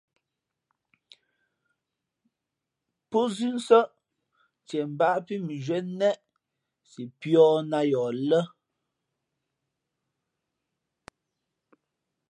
Pózʉ́ 3.09 3.49
nsάʼ 3.57 3.87
ntieʼ 4.63 4.85
mbāʼ 4.93 5.15
pí 5.25 5.35
mʉnzhwíé 5.45 5.77
neʼ 5.99 6.17
si 6.89 7.01
pīᾱ 7.19 7.45
nā 7.69 7.79
yαα 7.91 8.11
lά. 8.29 8.39